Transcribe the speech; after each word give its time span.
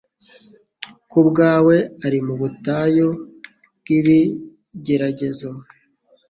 ku 1.09 1.19
bwawe 1.27 1.75
ari 2.05 2.19
mu 2.25 2.33
butayu 2.41 3.09
bw’ibigeragezo 3.79 5.49